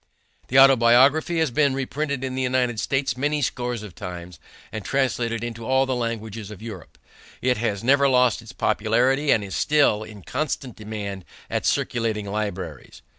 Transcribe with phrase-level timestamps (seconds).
[0.47, 4.39] The Autobiography has been reprinted in the United States many scores of times
[4.71, 6.97] and translated into all the languages of Europe.
[7.39, 13.03] It has never lost its popularity and is still in constant demand at circulating libraries.